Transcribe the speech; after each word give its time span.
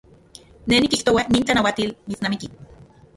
Ne 0.71 0.75
nikijtoa 0.85 1.21
nin 1.33 1.45
tlanauatil 1.49 1.89
mitsnamiki. 2.07 2.47